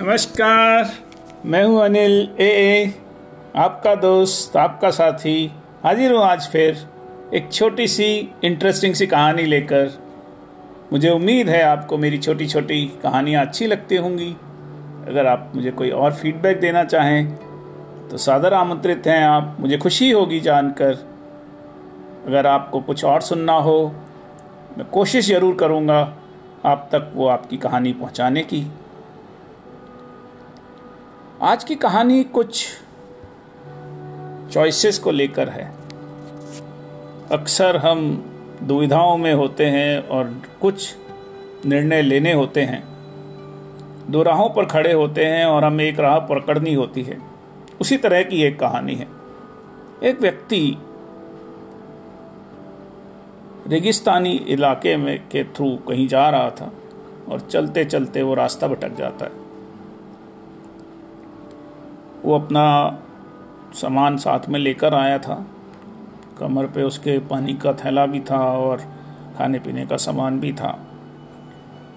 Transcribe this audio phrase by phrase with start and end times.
[0.00, 0.90] नमस्कार,
[1.46, 2.94] मैं हूँ अनिल, ए ए,
[3.56, 5.50] आपका दोस्त, आपका साथी।
[5.84, 6.78] हाजिर हूँ आज फिर
[7.34, 8.06] एक छोटी सी
[8.44, 9.90] इंटरेस्टिंग सी कहानी लेकर।
[10.92, 14.30] मुझे उम्मीद है आपको मेरी छोटी छोटी कहानियाँ अच्छी लगती होंगी।
[15.08, 17.32] अगर आप मुझे कोई और फीडबैक देना चाहें
[18.08, 20.92] तो सादर आमंत्रित हैं आप। मुझे खुशी होगी जानकर।
[22.26, 23.94] अगर आपको कुछ और सुनना हो,
[24.78, 26.00] मैं कोशिश ज़रूर करूँगा
[26.66, 28.66] आप तक वो आपकी कहानी पहुँचाने की।
[31.42, 32.66] आज की कहानी कुछ
[34.52, 35.74] चॉइसेस को लेकर है।
[37.32, 38.24] अक्सर हम
[38.62, 40.96] दुविधाओं में होते हैं और कुछ
[41.66, 42.84] निर्णय लेने होते हैं।
[44.10, 47.18] दो राहों पर खड़े होते हैं और हमें एक राह पकड़नी होती है।
[47.80, 49.06] उसी तरह की एक कहानी है।
[50.04, 50.78] एक व्यक्ति
[53.66, 56.72] रेगिस्तानी इलाके में के थ्रू कहीं जा रहा था
[57.28, 59.39] और चलते चलते वो रास्ता भटक जाता है।
[62.24, 62.98] वो अपना
[63.74, 65.46] सामान साथ में लेकर आया था।
[66.38, 68.78] कमर पे उसके पानी का थैला भी था और
[69.38, 70.78] खाने पीने का सामान भी था।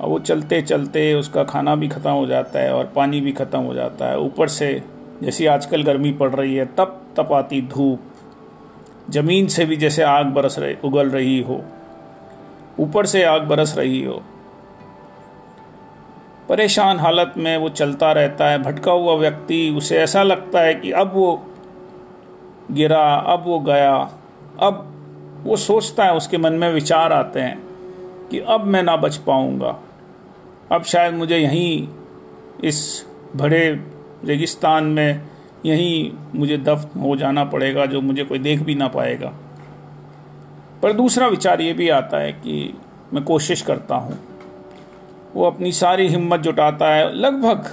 [0.00, 3.58] और वो चलते चलते उसका खाना भी ख़त्म हो जाता है और पानी भी ख़त्म
[3.58, 4.82] हो जाता है। ऊपर से
[5.22, 8.00] जैसी आजकल गर्मी पड़ रही है, तप तप आती धूप।
[9.10, 11.64] ज़मीन से भी जैसे आग बरस रही, उगल रही हो।
[12.80, 14.22] ऊपर से आग बरस रही हो।
[16.48, 20.90] परेशान हालत में वो चलता रहता है, भटका हुआ व्यक्ति, उसे ऐसा लगता है कि
[20.90, 21.46] अब वो
[22.70, 24.10] गिरा, अब वो गया,
[24.60, 24.92] अब
[25.44, 27.62] वो सोचता है, उसके मन में विचार आते हैं
[28.30, 29.78] कि अब मैं ना बच पाऊँगा।
[30.72, 31.88] अब शायद मुझे यहीं
[32.64, 33.80] इस भरे
[34.24, 35.20] रेगिस्तान में
[35.66, 39.32] यहीं मुझे दफ्त हो जाना पड़ेगा, जो मुझे कोई देख भी ना पाएगा।
[40.82, 42.74] पर दूसरा विचार ये भी आता है कि
[43.14, 44.35] मैं कोशिश करता हूँ।
[45.34, 47.70] वो अपनी सारी हिम्मत जुटाता है। लगभग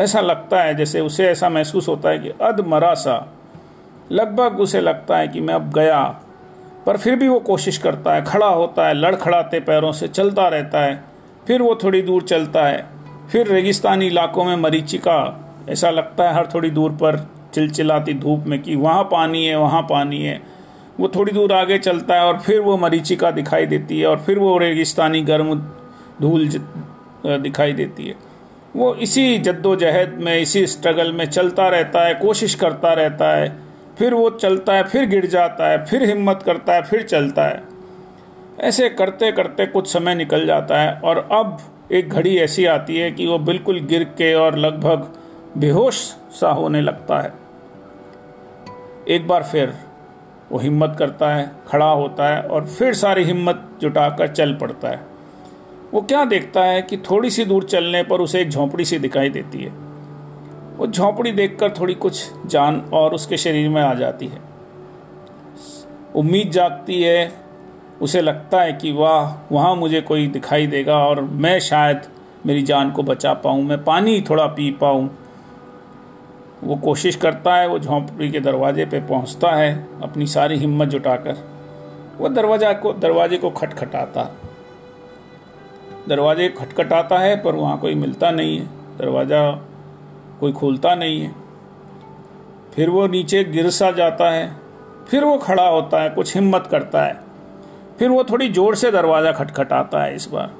[0.00, 3.32] ऐसा लगता है जैसे उसे ऐसा महसूस होता है कि अध मरा सा।
[4.12, 6.02] लगभग उसे लगता है कि मैं अब गया,
[6.86, 10.80] पर फिर भी वो कोशिश करता है। खड़ा होता है, लड़खड़ाते पैरों से, चलता रहता
[10.80, 11.04] है।
[11.46, 12.86] फिर वो थोड़ी दूर चलता है।
[13.32, 18.62] फिर रेगिस्तानी इलाकों में मरीचिका, ऐसा लगता है हर थोड़ी दूर पर चिलचिलाती धूप में
[18.62, 20.40] कि वहाँ पानी है, वहाँ पानी है।
[21.00, 24.38] वो थोड़ी दूर आगे चलता है और फिर वो मरीचिका दिखाई देती है और फिर
[24.38, 25.54] वो रेगिस्तानी गर्म
[26.20, 26.48] धूल
[27.26, 28.14] दिखाई देती है।
[28.76, 33.56] वो इसी जद्दोजहद में, इसी स्ट्रगल में चलता रहता है, कोशिश करता रहता है,
[33.98, 37.62] फिर वो चलता है, फिर गिर जाता है, फिर हिम्मत करता है, फिर चलता है।
[38.60, 41.58] ऐसे करते करते कुछ समय निकल जाता है और अब
[41.92, 45.12] एक घड़ी ऐसी आती है कि वो बिल्कुल गिर के और लगभग
[45.56, 45.94] बेहोश
[46.40, 47.32] सा होने लगता है।
[49.08, 49.74] एक बार फिर
[50.52, 55.00] वो हिम्मत करता है, खड़ा होता है और फिर सारी हिम्मत जुटाकर चल पड़ता है।
[55.92, 59.30] वो क्या देखता है कि थोड़ी सी दूर चलने पर उसे एक झोंपड़ी सी दिखाई
[59.30, 59.70] देती है।
[60.76, 64.40] वो झोंपड़ी देखकर थोड़ी कुछ जान और उसके शरीर में आ जाती है।
[66.16, 67.32] उम्मीद जागती है,
[68.00, 72.02] उसे लगता है कि वाह, वहाँ मुझे कोई दिखाई देगा और मैं शायद
[72.46, 75.10] मेरी जान को बचा पाऊँ, मैं पानी थोड़ा पी पाऊँ।
[76.62, 81.36] वो कोशिश करता है, वो झोंपड़ी के दरवाजे पे पहुँचता है, अपनी सारी हिम्मत जुटाकर।
[82.18, 84.30] वो दरवाज़ा को, दरवाजे को खटखटाता।
[86.08, 88.66] दरवाजे खटखटाता है, पर वहाँ कोई मिलता नहीं है।
[88.98, 89.50] दरवाज़ा
[90.40, 91.34] कोई खोलता नहीं है।
[92.74, 94.56] फिर वो नीचे गिर सा जाता है।
[95.08, 97.20] फिर वो खड़ा होता है, कुछ हिम्मत करता है।
[97.98, 100.50] फिर वो थोड़ी ज़ोर से दरवाज़ा खटखटाता है इस बार।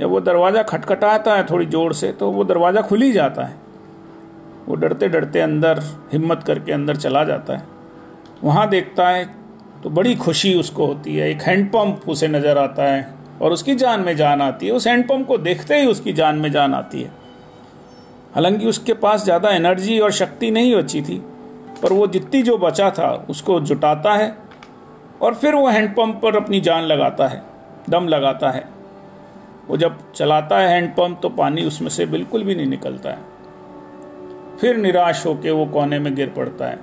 [0.00, 3.67] जब वो दरवाज़ा खटखटाता है थोड़ी ज़ोर से तो वो दरवाज़ा खुल ही जाता है।
[4.68, 7.62] वो डरते डरते अंदर, हिम्मत करके अंदर चला जाता है।
[8.42, 9.24] वहाँ देखता है
[9.82, 14.00] तो बड़ी खुशी उसको होती है। एक हैंडपम्प उसे नज़र आता है और उसकी जान
[14.00, 17.10] में जान आती है। उस हैंडपम्प को देखते ही उसकी जान में जान आती है।
[18.34, 21.16] हालाँकि उसके पास ज़्यादा एनर्जी और शक्ति नहीं बची थी,
[21.82, 24.36] पर वो जितनी जो बचा था उसको जुटाता है
[25.22, 27.42] और फिर वो हैंडपम्प पर अपनी जान लगाता है,
[27.90, 28.64] दम लगाता है।
[29.68, 33.18] वो जब चलाता है हैंडपम्प तो पानी उसमें से बिल्कुल भी नहीं निकलता है।
[34.60, 36.78] फिर निराश होकर वो कोने में गिर पड़ता है।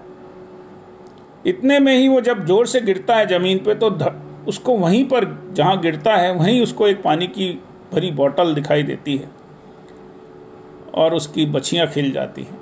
[1.46, 3.90] इतने में ही वो जब ज़ोर से गिरता है ज़मीन पे तो
[4.48, 7.50] उसको वहीं पर जहाँ गिरता है, वहीं उसको एक पानी की
[7.94, 9.30] भरी बोतल दिखाई देती है
[10.96, 12.58] और उसकी बछियाँ खिल जाती हैं।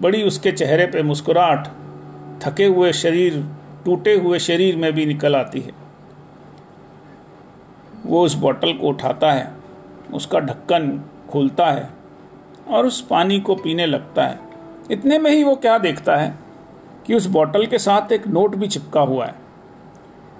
[0.00, 1.66] बड़ी उसके चेहरे पे मुस्कुराहट,
[2.42, 3.44] थके हुए शरीर,
[3.84, 5.72] टूटे हुए शरीर में भी निकल आती है।
[8.06, 9.52] वो उस बोतल को उठाता है,
[10.14, 11.88] उसका ढक्कन खोलता है
[12.70, 14.38] और उस पानी को पीने लगता है।
[14.90, 16.34] इतने में ही वो क्या देखता है
[17.06, 19.34] कि उस बोतल के साथ एक नोट भी चिपका हुआ है।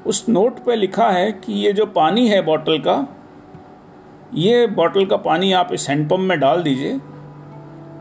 [0.06, 3.06] उस नोट पे लिखा है कि ये जो पानी है बोतल का,
[4.34, 6.98] ये बॉटल का पानी आप इस हैंडपम्प में डाल दीजिए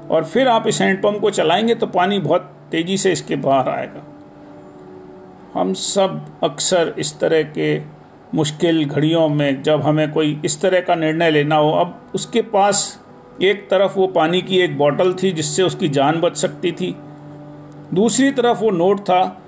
[0.10, 2.42] और फिर आप इस हैंडपम्प को चलाएँगे तो पानी बहुत
[2.72, 4.04] तेज़ी से इसके बाहर आएगा।
[5.54, 7.82] हम सब अक्सर इस तरह के
[8.36, 13.00] मुश्किल घड़ियों में जब हमें कोई इस तरह का निर्णय लेना हो, अब उसके पास
[13.42, 16.96] एक तरफ़ वो पानी की एक बोतल थी जिससे उसकी जान बच सकती थी।
[17.94, 19.42] दूसरी तरफ़ वो नोट था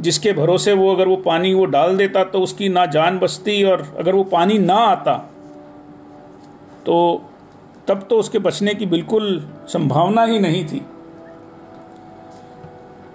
[0.00, 3.82] जिसके भरोसे वो अगर वो पानी वो डाल देता तो उसकी ना जान बचती और
[3.98, 5.16] अगर वो पानी ना आता
[6.86, 6.98] तो
[7.88, 10.80] तब तो उसके बचने की बिल्कुल संभावना ही नहीं थी।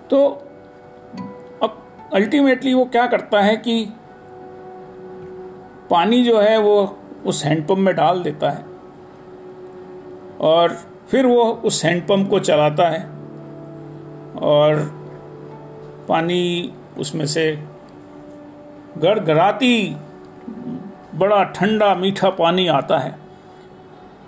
[0.10, 0.26] तो
[1.64, 1.78] अब
[2.14, 3.86] अल्टीमेटली वो क्या करता है कि
[5.90, 6.76] पानी जो है वो
[7.26, 8.73] उस हैंडपम्प में डाल देता है।
[10.44, 10.78] और
[11.12, 13.02] फिर वो उस हैंडपम्प को चलाता है
[14.44, 14.80] और
[16.10, 17.52] पानी उसमें से
[18.98, 19.76] गड़गड़ाती
[21.16, 23.16] बड़ा ठंडा मीठा पानी आता है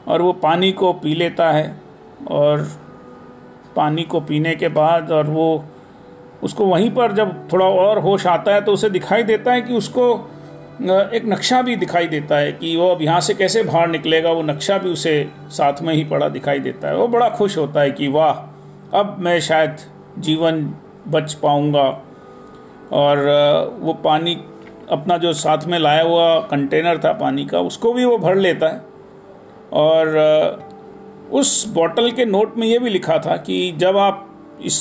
[0.07, 1.75] और वो पानी को पी लेता है
[2.31, 2.67] और
[3.75, 5.47] पानी को पीने के बाद और वो
[6.43, 9.73] उसको वहीं पर जब थोड़ा और होश आता है तो उसे दिखाई देता है कि
[9.73, 10.13] उसको
[10.81, 14.41] एक नक्शा भी दिखाई देता है कि वो अब यहाँ से कैसे बाहर निकलेगा, वो
[14.41, 17.91] नक्शा भी उसे साथ में ही पड़ा दिखाई देता है। वो बड़ा खुश होता है
[17.91, 18.33] कि वाह,
[18.99, 19.77] अब मैं शायद
[20.19, 20.63] जीवन
[21.07, 21.87] बच पाऊँगा।
[22.91, 23.17] और
[23.79, 24.35] वो पानी
[24.91, 28.67] अपना जो साथ में लाया हुआ कंटेनर था पानी का, उसको भी वो भर लेता
[28.67, 28.81] है।
[29.73, 30.17] और
[31.31, 34.27] उस बॉटल के नोट में ये भी लिखा था कि जब आप
[34.63, 34.77] इस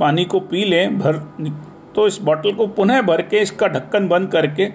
[0.00, 1.16] पानी को पी लें, भर
[1.94, 4.66] तो इस बॉटल को पुनः भर के, इसका ढक्कन बंद करके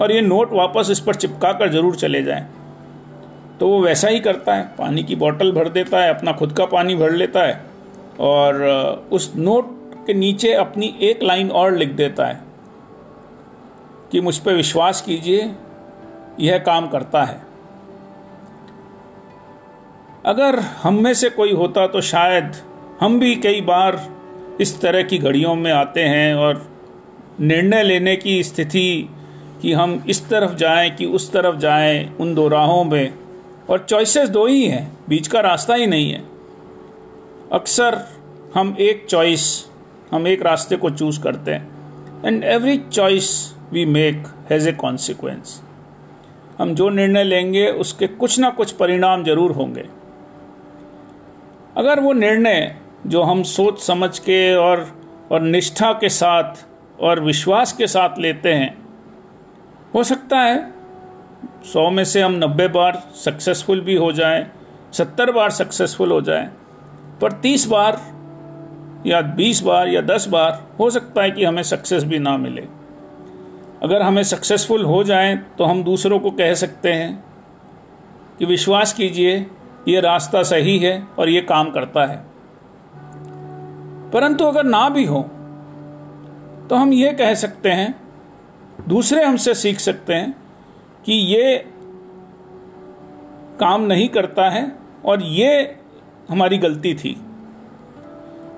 [0.00, 2.46] और ये नोट वापस इस पर चिपका कर ज़रूर चले जाएँ।
[3.60, 6.64] तो वो वैसा ही करता है, पानी की बोतल भर देता है, अपना खुद का
[6.66, 7.60] पानी भर लेता है
[8.20, 9.74] और उस नोट
[10.06, 12.40] के नीचे अपनी एक लाइन और लिख देता है
[14.12, 15.50] कि मुझ पर विश्वास कीजिए,
[16.40, 17.40] यह काम करता है।
[20.24, 22.52] अगर हम में से कोई होता तो शायद
[23.00, 24.00] हम भी कई बार
[24.60, 26.66] इस तरह की घड़ियों में आते हैं और
[27.40, 29.08] निर्णय लेने की स्थिति
[29.66, 33.14] कि हम इस तरफ़ जाएँ कि उस तरफ़ जाएँ उन दो राहों में।
[33.70, 36.22] और चॉइसेस दो ही हैं, बीच का रास्ता ही नहीं है।
[37.52, 37.98] अक्सर
[38.54, 39.66] हम एक चॉइस
[40.12, 45.62] हम एक रास्ते को चूज़ करते हैं। And every choice we make has a consequence
[46.58, 49.88] हम जो निर्णय लेंगे, उसके कुछ ना कुछ परिणाम ज़रूर होंगे।
[51.76, 52.76] अगर वो निर्णय
[53.06, 55.00] जो हम सोच समझ के और
[55.32, 56.66] और निष्ठा के साथ
[57.00, 58.85] और विश्वास के साथ लेते हैं
[59.96, 60.58] हो सकता है।
[61.64, 64.46] सौ में से हम नब्बे बार सक्सेसफुल भी हो जाएँ,
[64.92, 66.46] सत्तर बार सक्सेसफुल हो जाएँ,
[67.20, 68.00] पर तीस बार
[69.06, 72.62] या बीस बार या दस बार हो सकता है कि हमें सक्सेस भी ना मिले।
[73.82, 77.24] अगर हमें सक्सेसफुल हो जाएँ तो हम दूसरों को कह सकते हैं
[78.38, 79.34] कि विश्वास कीजिए,
[79.88, 82.24] ये रास्ता सही है और ये काम करता है।
[84.12, 85.22] परंतु अगर ना भी हो
[86.70, 87.94] तो हम ये कह सकते हैं
[88.88, 90.36] दूसरे हमसे सीख सकते हैं
[91.04, 91.64] कि ये
[93.60, 94.72] काम नहीं करता है
[95.04, 95.76] और ये
[96.28, 97.20] हमारी गलती थी।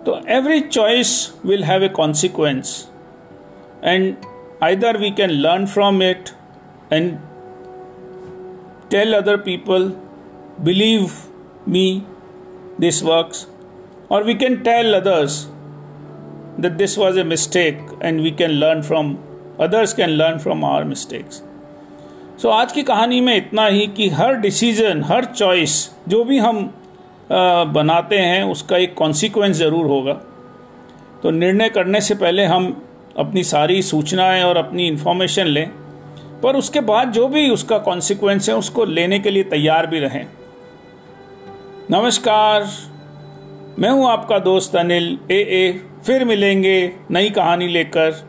[0.07, 2.89] तो every choice will have a consequence
[3.85, 4.17] and
[4.63, 6.29] either we can learn from it
[6.93, 7.19] and
[8.91, 9.93] tell other people
[10.61, 11.11] believe
[11.69, 12.03] me
[12.81, 13.49] this works
[14.11, 15.49] और we can tell others
[16.59, 19.11] that this was a mistake and we can learn from
[19.59, 21.43] others can learn from our mistakes
[22.43, 26.59] so आज की कहानी में इतना ही कि हर decision her choice जो भी हम
[27.31, 30.13] बनाते हैं, उसका एक कॉन्सिक्वेंस ज़रूर होगा।
[31.23, 32.71] तो निर्णय करने से पहले हम
[33.19, 35.69] अपनी सारी सूचनाएँ और अपनी इन्फॉर्मेशन लें,
[36.43, 40.27] पर उसके बाद जो भी उसका कॉन्सिक्वेंस है, उसको लेने के लिए तैयार भी रहें।
[41.91, 42.69] नमस्कार,
[43.79, 48.25] मैं हूँ आपका दोस्त अनिल, ए ए, फिर मिलेंगे नई कहानी लेकर।